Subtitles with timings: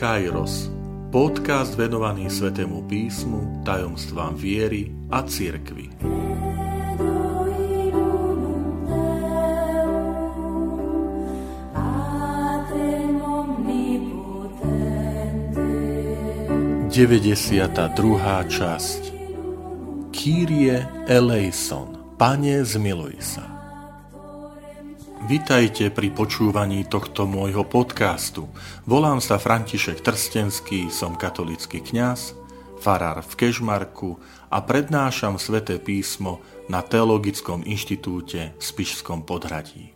[0.00, 0.72] Kairos,
[1.12, 5.92] podcast venovaný Svetému písmu, tajomstvám viery a cirkvi.
[16.88, 19.12] Deväťdesiata druhá časť
[20.16, 20.80] Kyrie
[21.12, 23.59] eleison, Pane zmiluj sa.
[25.20, 28.48] Vitajte pri počúvaní tohto môjho podcastu.
[28.88, 32.32] Volám sa František Trstenský, som katolický kňaz,
[32.80, 34.16] farár v Kežmarku
[34.48, 36.40] a prednášam sväté písmo
[36.72, 39.92] na Teologickom inštitúte v Spišskom podhradí.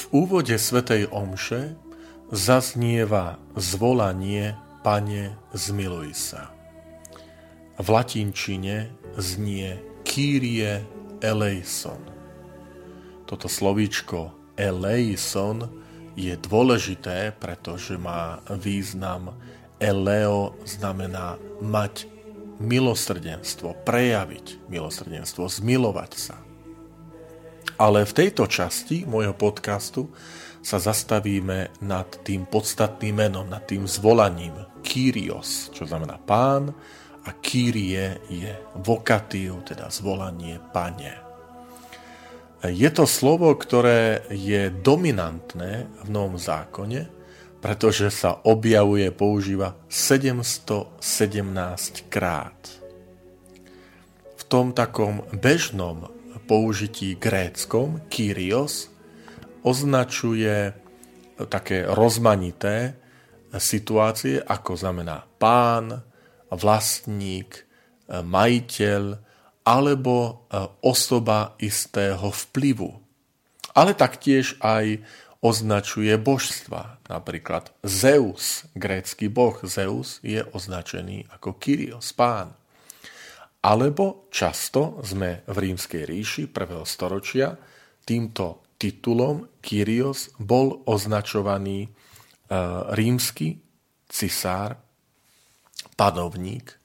[0.00, 1.76] V úvode svätej Omše
[2.32, 6.48] zaznieva zvolanie Pane zmiluj sa.
[7.76, 8.88] V latinčine
[9.20, 10.80] znie Kyrie
[11.20, 12.17] eleison
[13.28, 15.68] toto slovíčko eleison
[16.16, 19.36] je dôležité, pretože má význam
[19.76, 22.08] eleo znamená mať
[22.58, 26.36] milosrdenstvo, prejaviť milosrdenstvo, zmilovať sa.
[27.78, 30.10] Ale v tejto časti môjho podcastu
[30.58, 36.74] sa zastavíme nad tým podstatným menom, nad tým zvolaním Kyrios, čo znamená pán
[37.22, 38.50] a Kyrie je
[38.82, 41.27] vokatív, teda zvolanie pane.
[42.58, 47.06] Je to slovo, ktoré je dominantné v Novom zákone,
[47.62, 50.98] pretože sa objavuje, používa 717
[52.10, 52.58] krát.
[54.34, 56.10] V tom takom bežnom
[56.50, 58.90] použití gréckom Kyrios
[59.62, 60.74] označuje
[61.46, 62.98] také rozmanité
[63.54, 66.02] situácie, ako znamená pán,
[66.50, 67.68] vlastník,
[68.08, 69.27] majiteľ,
[69.68, 70.16] alebo
[70.48, 72.96] e, osoba istého vplyvu.
[73.76, 75.04] Ale taktiež aj
[75.44, 77.04] označuje božstva.
[77.04, 82.56] Napríklad Zeus, grécky boh Zeus, je označený ako Kyrios, pán.
[83.60, 86.88] Alebo často sme v rímskej ríši 1.
[86.88, 87.52] storočia
[88.08, 91.88] týmto titulom Kyrios bol označovaný e,
[92.96, 93.60] rímsky
[94.08, 94.80] cisár,
[95.92, 96.77] panovník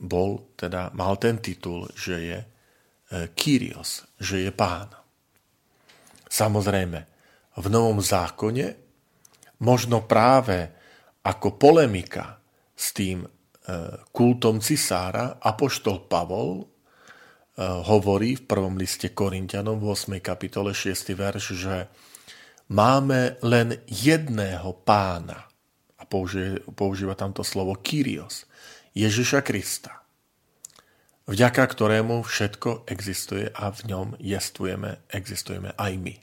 [0.00, 2.46] bol, teda mal ten titul, že je e,
[3.36, 4.88] Kyrios, že je pán.
[6.24, 6.98] Samozrejme,
[7.60, 8.66] v Novom zákone
[9.60, 10.72] možno práve
[11.20, 12.40] ako polemika
[12.72, 13.28] s tým e,
[14.08, 16.64] kultom cisára apoštol Pavol e,
[17.60, 20.16] hovorí v prvom liste Korintianom v 8.
[20.24, 21.12] kapitole 6.
[21.12, 21.76] verš, že
[22.72, 25.44] máme len jedného pána.
[26.00, 28.48] A používa, tamto slovo Kyrios.
[28.90, 30.02] Ježiša Krista,
[31.30, 36.14] vďaka ktorému všetko existuje a v ňom jestvujeme, existujeme aj my.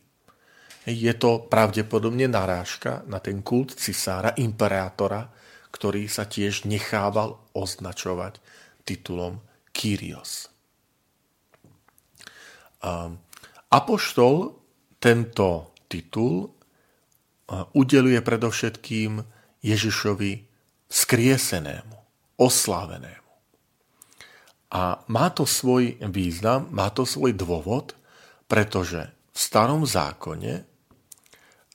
[0.87, 5.31] Je to pravdepodobne narážka na ten kult cisára, imperátora,
[5.71, 8.39] ktorý sa tiež nechával označovať
[8.87, 9.39] titulom
[9.71, 10.47] Kyrios.
[13.67, 14.35] Apoštol
[14.99, 16.51] tento titul
[17.75, 19.23] udeluje predovšetkým
[19.63, 20.31] Ježišovi
[20.87, 21.96] skriesenému
[22.37, 23.27] oslávenému.
[24.67, 27.95] A má to svoj význam, má to svoj dôvod,
[28.51, 30.67] pretože v starom zákone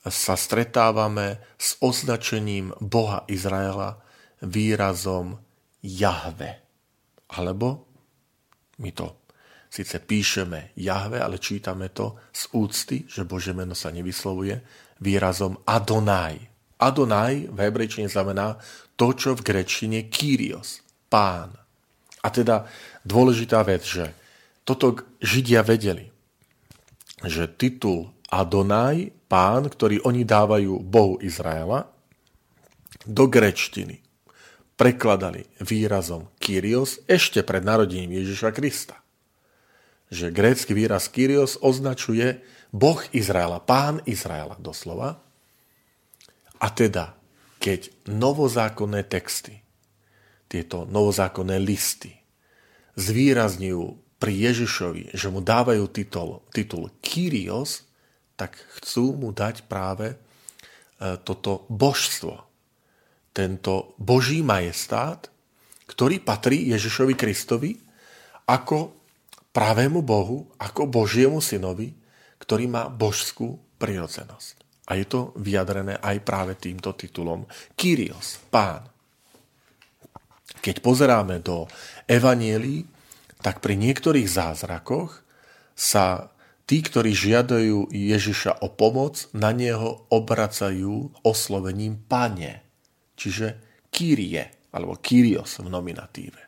[0.03, 4.03] sa stretávame s označením Boha Izraela
[4.43, 5.39] výrazom
[5.79, 6.59] Jahve.
[7.33, 7.87] Alebo
[8.83, 9.23] my to
[9.73, 14.61] síce píšeme Jahve, ale čítame to z úcty, že Bože meno sa nevyslovuje,
[15.01, 16.52] výrazom Adonai.
[16.83, 18.59] Adonai v hebrejčine znamená
[18.99, 21.55] to, čo v grečine Kyrios, pán.
[22.23, 22.67] A teda
[23.07, 24.11] dôležitá vec, že
[24.67, 26.11] toto Židia vedeli,
[27.23, 31.87] že titul Adonai, pán, ktorý oni dávajú Bohu Izraela,
[33.03, 34.03] do grečtiny
[34.73, 38.99] prekladali výrazom Kyrios ešte pred narodením Ježiša Krista.
[40.09, 42.41] Že grécky výraz Kyrios označuje
[42.73, 45.21] Boh Izraela, pán Izraela doslova.
[46.61, 47.17] A teda
[47.63, 49.63] keď novozákonné texty,
[50.51, 52.11] tieto novozákonné listy,
[52.99, 53.83] zvýrazňujú
[54.19, 57.87] pri Ježišovi, že mu dávajú titul, titul Kyrios,
[58.35, 60.17] tak chcú mu dať práve e,
[61.23, 62.43] toto božstvo,
[63.31, 65.31] tento boží majestát,
[65.87, 67.71] ktorý patrí Ježišovi Kristovi
[68.47, 68.91] ako
[69.55, 71.95] pravému Bohu, ako Božiemu synovi,
[72.43, 74.62] ktorý má božskú prirodzenosť.
[74.83, 78.83] A je to vyjadrené aj práve týmto titulom Kyrios, pán.
[80.59, 81.67] Keď pozeráme do
[82.07, 82.83] evanielí,
[83.43, 85.23] tak pri niektorých zázrakoch
[85.75, 86.31] sa
[86.63, 92.63] tí, ktorí žiadajú Ježiša o pomoc, na neho obracajú oslovením pane,
[93.19, 93.59] čiže
[93.91, 96.41] Kyrie, alebo Kyrios v nominatíve.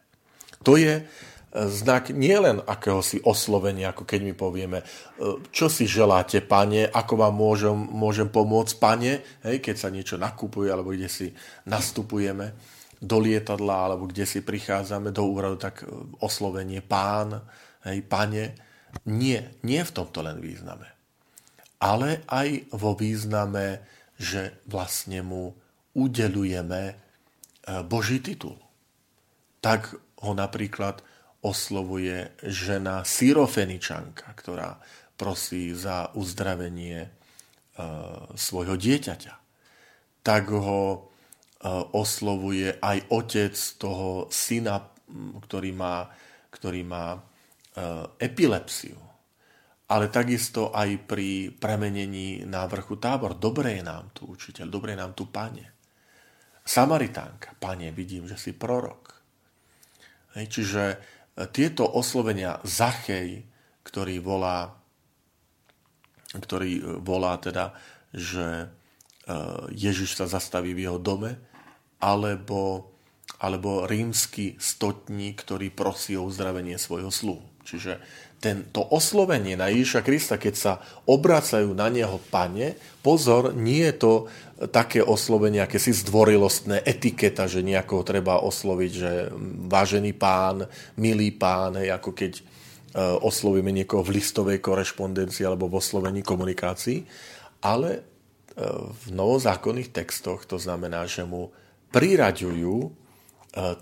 [0.66, 1.04] To je
[1.56, 4.86] znak nielen akéhosi oslovenia, ako keď my povieme, e,
[5.56, 10.68] čo si želáte, pane, ako vám môžem, môžem pomôcť, pane, hej, keď sa niečo nakupuje,
[10.68, 11.32] alebo kde si
[11.64, 12.52] nastupujeme
[13.00, 17.40] do lietadla, alebo kde si prichádzame do úradu, tak e, oslovenie pán,
[17.88, 18.60] hej, pane.
[19.08, 20.92] Nie, nie v tomto len význame.
[21.80, 23.84] Ale aj vo význame,
[24.16, 25.56] že vlastne mu
[25.96, 26.94] udelujeme e,
[27.88, 28.60] Boží titul.
[29.64, 31.00] Tak ho napríklad
[31.46, 34.82] oslovuje žena Syrofeničanka, ktorá
[35.14, 37.10] prosí za uzdravenie e,
[38.34, 39.34] svojho dieťaťa.
[40.26, 41.00] Tak ho e,
[41.94, 44.82] oslovuje aj otec toho syna,
[45.46, 46.10] ktorý má,
[46.50, 47.20] ktorý má e,
[48.26, 48.98] epilepsiu.
[49.86, 53.38] Ale takisto aj pri premenení na vrchu tábor.
[53.38, 55.78] Dobre je nám tu, učiteľ, dobre je nám tu, pane.
[56.66, 59.14] Samaritánka, pane, vidím, že si prorok.
[60.34, 60.84] Hej, čiže
[61.52, 63.44] tieto oslovenia Zachej,
[63.84, 64.72] ktorý volá,
[66.32, 67.76] ktorý volá teda,
[68.16, 68.68] že e,
[69.76, 71.36] Ježiš sa zastaví v jeho dome,
[72.00, 72.92] alebo,
[73.44, 77.44] alebo rímsky stotník, ktorý prosí o uzdravenie svojho sluhu.
[77.68, 78.00] Čiže
[78.40, 80.74] tento oslovenie na Ježiša Krista, keď sa
[81.10, 84.14] obracajú na neho pane, pozor, nie je to
[84.72, 89.12] také oslovenie, aké si zdvorilostné etiketa, že nejakého treba osloviť, že
[89.68, 90.64] vážený pán,
[90.96, 92.44] milý pán, hej, ako keď e,
[93.20, 97.04] oslovíme niekoho v listovej korešpondencii alebo v oslovení komunikácií,
[97.68, 98.02] ale e,
[98.88, 101.52] v novozákonných textoch to znamená, že mu
[101.92, 102.90] priraďujú e,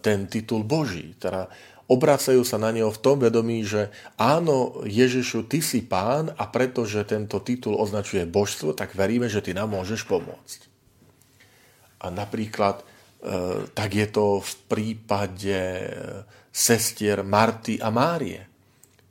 [0.01, 1.13] ten titul Boží.
[1.21, 1.53] Teda
[1.87, 7.03] obracajú sa na neho v tom vedomí, že áno, Ježišu, ty si pán a pretože
[7.03, 10.59] tento titul označuje božstvo, tak veríme, že ty nám môžeš pomôcť.
[12.03, 12.85] A napríklad e,
[13.71, 15.87] tak je to v prípade e,
[16.51, 18.53] sestier Marty a Márie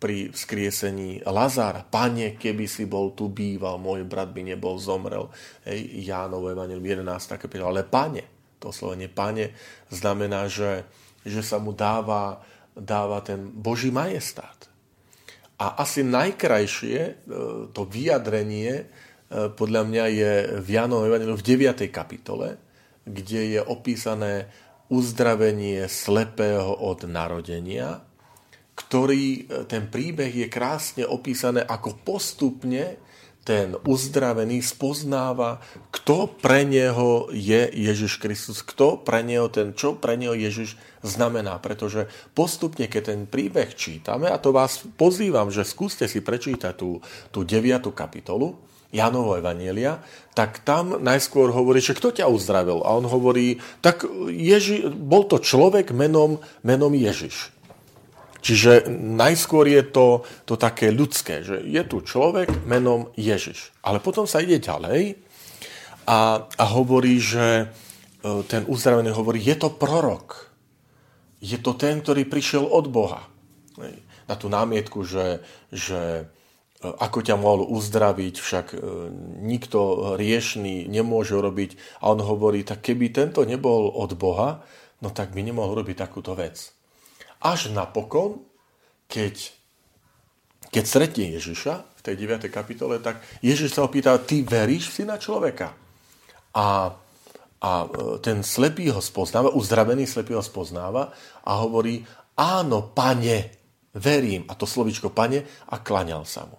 [0.02, 1.86] pri vzkriesení Lazára.
[1.86, 5.30] Pane, keby si bol tu býval, môj brat by nebol zomrel.
[5.62, 7.38] Hej, Jánovo Evangelium 11.
[7.38, 7.70] kapitola.
[7.70, 8.26] Ale pane,
[8.58, 9.54] to slovenie pane
[9.94, 10.82] znamená, že,
[11.22, 12.42] že sa mu dáva
[12.76, 14.68] dáva ten Boží majestát.
[15.60, 17.12] A asi najkrajšie e,
[17.70, 18.84] to vyjadrenie e,
[19.54, 21.86] podľa mňa je v Jánovom v 9.
[21.92, 22.58] kapitole,
[23.06, 24.50] kde je opísané
[24.90, 28.02] uzdravenie slepého od narodenia,
[28.74, 29.40] ktorý e,
[29.70, 32.98] ten príbeh je krásne opísané, ako postupne
[33.42, 35.58] ten uzdravený spoznáva,
[35.90, 41.58] kto pre neho je Ježiš Kristus, kto pre neho ten, čo pre neho Ježiš znamená.
[41.58, 42.06] Pretože
[42.38, 47.02] postupne, keď ten príbeh čítame, a to vás pozývam, že skúste si prečítať tú,
[47.34, 47.90] tú 9.
[47.90, 48.54] kapitolu,
[48.92, 50.04] Janovo Evanielia,
[50.36, 52.84] tak tam najskôr hovorí, že kto ťa uzdravil?
[52.84, 57.51] A on hovorí, tak Ježi, bol to človek menom, menom Ježiš.
[58.42, 63.70] Čiže najskôr je to, to také ľudské, že je tu človek menom Ježiš.
[63.86, 65.14] Ale potom sa ide ďalej
[66.10, 67.64] a, a hovorí, že e,
[68.50, 70.50] ten uzdravený hovorí, je to prorok.
[71.38, 73.30] Je to ten, ktorý prišiel od Boha.
[74.26, 76.26] Na tú námietku, že, že
[76.82, 78.78] e, ako ťa mohol uzdraviť, však e,
[79.38, 79.78] nikto
[80.18, 82.02] riešný nemôže robiť.
[82.02, 84.66] A on hovorí, tak keby tento nebol od Boha,
[84.98, 86.81] no tak by nemohol robiť takúto vec.
[87.42, 88.38] Až napokon,
[89.10, 89.50] keď,
[90.70, 92.46] keď stretne Ježiša v tej 9.
[92.48, 95.74] kapitole, tak Ježiš sa opýta, ty veríš si na človeka?
[96.54, 96.94] A,
[97.58, 97.86] a e,
[98.22, 101.10] ten slepý ho spoznáva, uzdravený slepý ho spoznáva
[101.42, 102.06] a hovorí,
[102.38, 103.58] áno, pane,
[103.92, 104.46] verím.
[104.48, 106.56] A to slovičko pane a klaňal sa mu.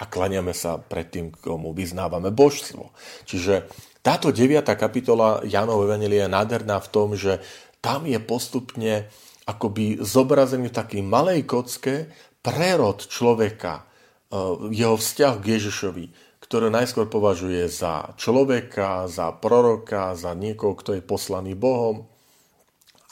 [0.00, 2.90] A klaňame sa pred tým, komu vyznávame božstvo.
[3.28, 3.70] Čiže
[4.02, 4.66] táto 9.
[4.74, 7.38] kapitola Janov Evangelia je nádherná v tom, že
[7.78, 9.06] tam je postupne
[9.46, 12.10] akoby zobrazený v takej malej kocke
[12.42, 13.82] prerod človeka, e,
[14.74, 16.04] jeho vzťah k Ježišovi,
[16.42, 22.06] ktoré najskôr považuje za človeka, za proroka, za niekoho, kto je poslaný Bohom,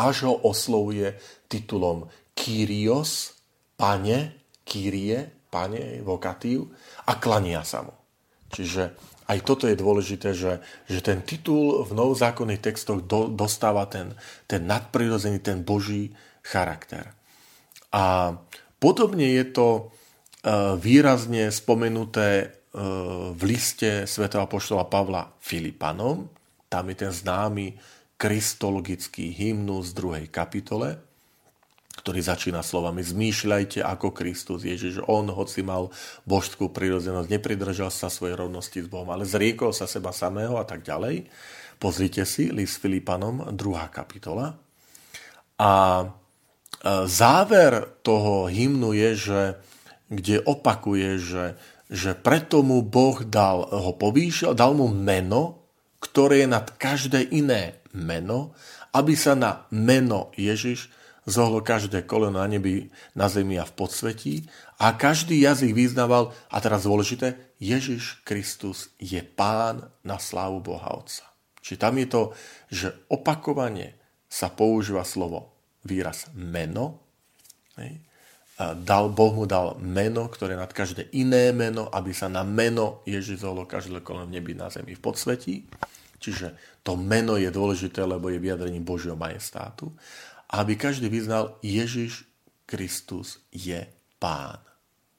[0.00, 1.16] až ho oslovuje
[1.49, 3.37] titulom Kyrios,
[3.76, 6.72] pane, Kyrie, pane, vokatív,
[7.08, 7.94] a klania sa mu.
[8.50, 8.96] Čiže
[9.30, 10.58] aj toto je dôležité, že,
[10.90, 14.18] že ten titul v novozákonných textoch do, dostáva ten,
[14.50, 16.10] ten nadprirodzený, ten boží
[16.42, 17.14] charakter.
[17.94, 18.34] A
[18.82, 19.82] podobne je to e,
[20.82, 22.46] výrazne spomenuté e,
[23.30, 26.26] v liste svätého apoštola Pavla Filipanom.
[26.66, 27.78] Tam je ten známy
[28.18, 31.10] kristologický hymnus z druhej kapitole.
[32.00, 35.04] Ktorý začína slovami zmýšľajte ako Kristus Ježiš.
[35.04, 35.92] On, hoci mal
[36.25, 40.80] božskú prírodzenosť, nepridržal sa svojej rovnosti s Bohom, ale zriekol sa seba samého a tak
[40.80, 41.28] ďalej.
[41.76, 43.57] Pozrite si list Filipanom, 2.
[43.92, 44.57] kapitola.
[45.61, 46.04] A e,
[47.04, 49.40] záver toho hymnu je, že
[50.09, 51.45] kde opakuje, že,
[51.92, 55.69] že preto mu Boh dal, ho povýšil, dal mu meno,
[56.00, 58.57] ktoré je nad každé iné meno,
[58.97, 60.88] aby sa na meno Ježiš
[61.29, 64.35] zohlo každé koleno na nebi, na zemi a v podsvetí
[64.81, 71.29] a každý jazyk vyznával, a teraz dôležité, Ježiš Kristus je pán na slávu Boha Otca.
[71.61, 72.23] Čiže tam je to,
[72.73, 75.53] že opakovane sa používa slovo,
[75.85, 77.05] výraz meno.
[78.61, 83.45] Dal, boh mu dal meno, ktoré nad každé iné meno, aby sa na meno Ježiš
[83.45, 85.69] zohlo každé koleno v nebi, na zemi, v podsvetí.
[86.21, 89.93] Čiže to meno je dôležité, lebo je vyjadrením Božieho majestátu
[90.50, 92.26] aby každý vyznal, Ježiš
[92.66, 93.87] Kristus je
[94.19, 94.59] pán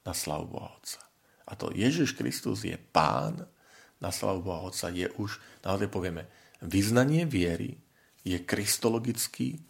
[0.04, 1.00] na slavu Boha Otca.
[1.48, 3.48] A to Ježiš Kristus je pán
[4.00, 6.28] na slavu Boha Otca je už, naozaj povieme,
[6.60, 7.80] vyznanie viery
[8.22, 9.62] je kristologický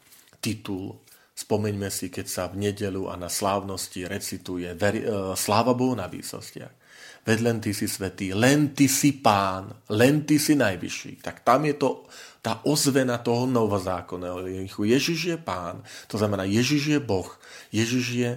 [0.42, 0.98] titul.
[1.32, 6.81] Spomeňme si, keď sa v nedelu a na slávnosti recituje uh, sláva Bohu na výsostiach
[7.22, 11.22] veď len ty si svetý, len ty si pán, len ty si najvyšší.
[11.22, 12.06] Tak tam je to
[12.42, 14.66] tá ozvena toho novozákonného.
[14.82, 17.30] Ježiš je pán, to znamená Ježiš je Boh,
[17.70, 18.30] Ježiš je,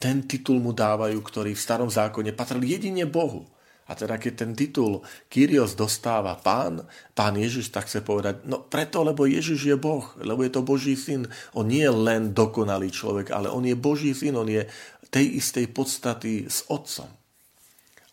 [0.00, 3.44] ten titul mu dávajú, ktorý v starom zákone patril jedine Bohu.
[3.90, 9.04] A teda keď ten titul Kyrios dostáva pán, pán Ježiš, tak chce povedať, no preto,
[9.04, 11.28] lebo Ježiš je Boh, lebo je to Boží syn.
[11.52, 14.64] On nie je len dokonalý človek, ale on je Boží syn, on je
[15.10, 17.19] tej istej podstaty s Otcom.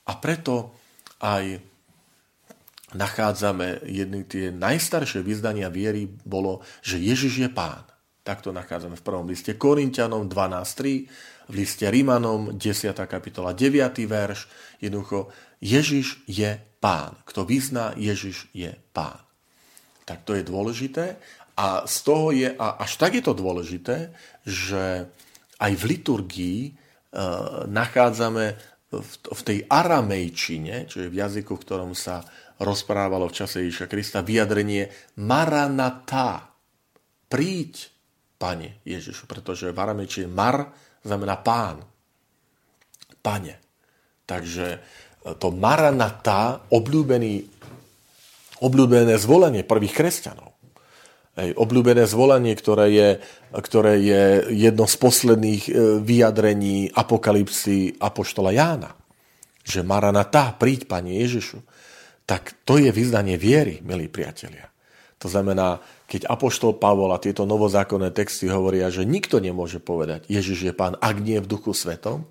[0.07, 0.71] A preto
[1.19, 1.59] aj
[2.95, 7.83] nachádzame jedny tie najstaršie vyznania viery bolo, že Ježiš je pán.
[8.23, 12.91] Takto nachádzame v prvom liste Korintianom 12.3, v liste Rímanom 10.
[13.07, 14.03] kapitola 9.
[14.03, 14.47] verš.
[14.83, 15.31] Jednoducho,
[15.63, 17.15] Ježiš je pán.
[17.23, 19.19] Kto vyzná, Ježiš je pán.
[20.03, 21.19] Tak to je dôležité.
[21.57, 24.13] A z toho je, a až tak je to dôležité,
[24.45, 25.09] že
[25.57, 26.71] aj v liturgii e,
[27.65, 32.23] nachádzame v, tej aramejčine, čo je v jazyku, v ktorom sa
[32.63, 34.87] rozprávalo v čase Ježiša Krista, vyjadrenie
[35.19, 36.55] maranatá.
[37.27, 37.91] Príď,
[38.39, 40.71] pane Ježišu, pretože v aramejčine mar
[41.03, 41.83] znamená pán.
[43.19, 43.59] Pane.
[44.23, 44.79] Takže e,
[45.35, 47.43] to maranatá, obľúbený,
[48.63, 50.46] obľúbené zvolenie prvých kresťanov,
[51.37, 53.09] Hej, obľúbené zvolanie, ktoré je,
[53.53, 54.23] ktoré je
[54.57, 58.97] jedno z posledných e, vyjadrení apokalipsy Apoštola Jána.
[59.61, 61.61] Že Maranatá, príď, Pane Ježišu.
[62.25, 64.65] Tak to je vyznanie viery, milí priatelia.
[65.21, 65.77] To znamená,
[66.09, 70.97] keď Apoštol Pavol a tieto novozákonné texty hovoria, že nikto nemôže povedať, Ježiš je pán,
[70.97, 72.25] ak nie v duchu svetom,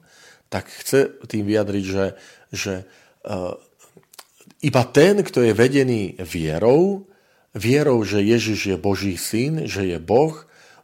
[0.50, 2.06] tak chce tým vyjadriť, že,
[2.54, 2.74] že
[3.26, 3.58] uh,
[4.62, 7.06] iba ten, kto je vedený vierou,
[7.56, 10.36] vierou, že Ježiš je Boží syn, že je Boh,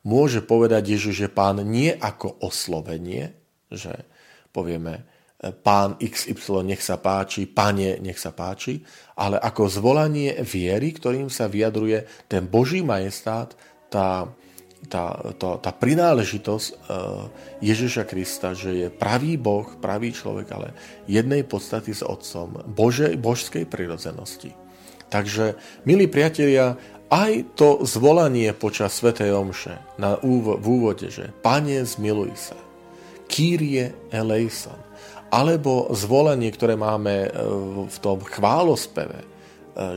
[0.03, 3.37] môže povedať Ježiš je pán nie ako oslovenie,
[3.69, 4.09] že
[4.51, 5.05] povieme
[5.39, 8.83] e, pán XY nech sa páči, pane nech sa páči,
[9.15, 13.53] ale ako zvolanie viery, ktorým sa vyjadruje ten Boží majestát,
[13.93, 14.27] tá,
[14.89, 16.75] tá, tá, tá prináležitosť e,
[17.63, 20.69] Ježiša Krista, že je pravý Boh, pravý človek, ale
[21.05, 24.62] jednej podstaty s Otcom, Bože, božskej prirodzenosti.
[25.13, 26.73] Takže, milí priatelia,
[27.13, 32.57] aj to zvolanie počas Svetej Omše na úvo, v úvode, že Pane, zmiluj sa,
[33.29, 34.81] Kyrie eleison,
[35.29, 37.31] alebo zvolanie, ktoré máme e,
[37.93, 39.27] v tom chválospeve, e,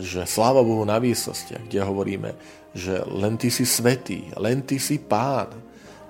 [0.04, 2.36] že sláva Bohu na výsostiach, kde hovoríme,
[2.76, 5.56] že len Ty si svetý, len Ty si Pán.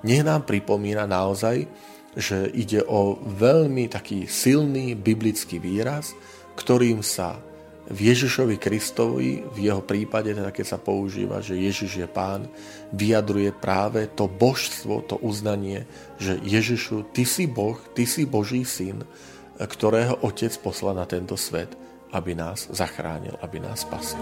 [0.01, 1.69] Nech nám pripomína naozaj,
[2.17, 6.17] že ide o veľmi taký silný biblický výraz,
[6.57, 7.37] ktorým sa
[7.85, 12.49] v Ježišovi Kristovi, v jeho prípade, teda keď sa používa, že Ježiš je pán,
[12.89, 15.85] vyjadruje práve to božstvo, to uznanie,
[16.17, 19.05] že Ježišu, ty si Boh, ty si Boží syn,
[19.61, 21.77] ktorého Otec poslal na tento svet,
[22.09, 24.21] aby nás zachránil, aby nás spasil.